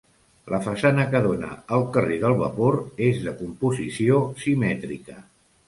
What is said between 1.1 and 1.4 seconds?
que